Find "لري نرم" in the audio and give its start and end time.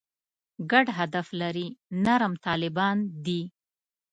1.41-2.33